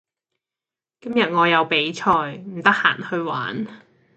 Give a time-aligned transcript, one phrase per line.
[0.99, 2.01] 今日我有比賽，
[2.37, 3.67] 唔得閒去玩